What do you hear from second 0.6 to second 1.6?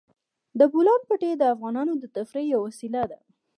بولان پټي د